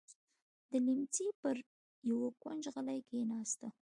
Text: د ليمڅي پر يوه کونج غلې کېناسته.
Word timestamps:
د 0.69 0.71
ليمڅي 0.85 1.27
پر 1.41 1.55
يوه 2.09 2.29
کونج 2.41 2.63
غلې 2.73 2.97
کېناسته. 3.09 3.67